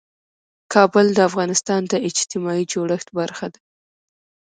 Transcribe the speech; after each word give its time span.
کابل 0.73 1.05
د 1.13 1.19
افغانستان 1.29 1.81
د 1.91 1.93
اجتماعي 2.09 2.63
جوړښت 2.73 3.07
برخه 3.19 3.45
ده. 3.53 3.59